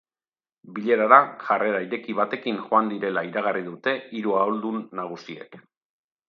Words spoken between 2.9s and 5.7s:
direla iragarri dute hiru ahaldun nagusiek.